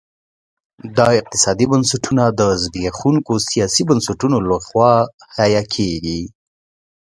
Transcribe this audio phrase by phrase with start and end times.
[0.97, 4.93] دا اقتصادي بنسټونه د زبېښونکو سیاسي بنسټونو لخوا
[5.35, 6.21] حیه کېدل.